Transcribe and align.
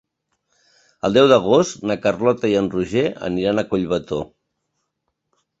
El 1.09 1.13
deu 1.17 1.27
d'agost 1.31 1.85
na 1.91 1.97
Carlota 2.07 2.51
i 2.53 2.57
en 2.63 2.71
Roger 2.77 3.07
aniran 3.31 3.63
a 3.65 3.69
Collbató. 3.75 4.23